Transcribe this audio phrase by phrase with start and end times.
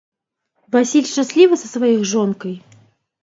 [0.75, 2.57] Васіль шчаслівы са сваёй жонкай?